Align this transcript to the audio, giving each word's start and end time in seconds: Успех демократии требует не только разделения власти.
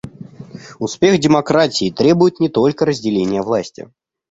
Успех 0.79 1.19
демократии 1.19 1.91
требует 1.91 2.39
не 2.39 2.49
только 2.49 2.85
разделения 2.85 3.43
власти. 3.43 3.91